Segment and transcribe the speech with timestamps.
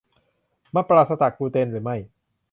[0.73, 1.97] มันปราศจากกลูเตนหรือไม่?